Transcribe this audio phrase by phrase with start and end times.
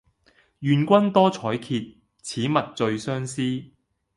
[0.61, 3.39] 願君多采擷，此物最相思。